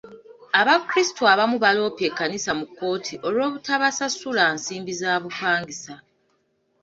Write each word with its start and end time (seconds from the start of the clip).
Abakrisitu 0.59 1.21
abamu 1.33 1.57
baloopye 1.63 2.05
ekkanisa 2.09 2.51
mu 2.59 2.65
kkooti 2.67 3.13
olw'obutabasasula 3.27 4.43
nsimbi 4.55 4.93
za 5.01 5.11
bupangisa. 5.23 5.93